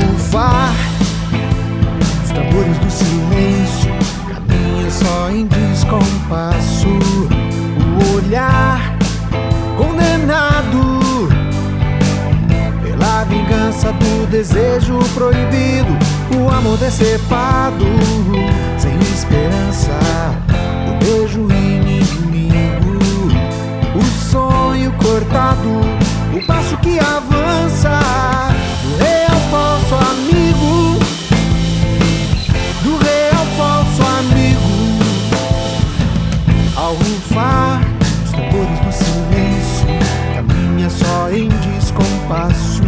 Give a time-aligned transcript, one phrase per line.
[0.00, 0.74] bufar
[2.24, 3.90] Os tambores do silêncio
[4.28, 6.88] Caminha só em descompasso.
[8.00, 8.96] O olhar
[9.76, 11.28] condenado
[12.82, 15.98] Pela vingança do desejo proibido.
[16.36, 17.84] O amor decepado
[18.78, 19.98] Sem esperança
[20.88, 22.98] O beijo inimigo.
[23.94, 25.80] O sonho cortado
[26.34, 27.19] O passo que a
[36.90, 37.80] ao rufar.
[38.24, 39.86] Os tambores do silêncio,
[40.34, 42.82] caminha só em descompasso.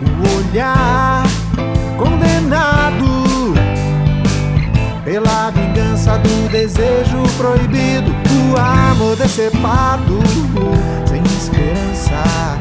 [0.00, 1.24] O olhar
[1.96, 3.54] condenado
[5.04, 8.10] pela vingança do desejo proibido,
[8.52, 10.18] o amor decepado,
[11.06, 12.58] sem esperança,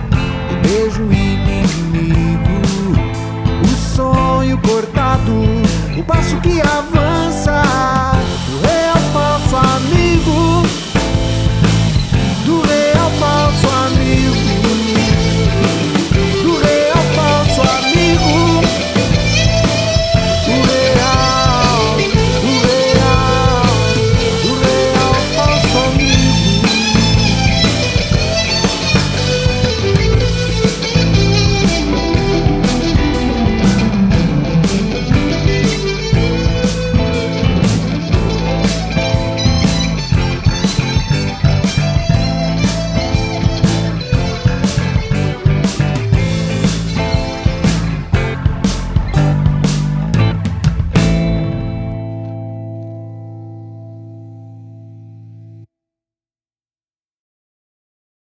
[0.52, 2.63] o beijo inimigo,